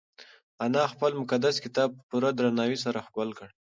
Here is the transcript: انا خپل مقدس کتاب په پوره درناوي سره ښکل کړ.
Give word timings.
انا 0.65 0.81
خپل 0.93 1.11
مقدس 1.21 1.55
کتاب 1.65 1.89
په 1.97 2.01
پوره 2.09 2.29
درناوي 2.37 2.77
سره 2.85 3.05
ښکل 3.07 3.29
کړ. 3.37 3.47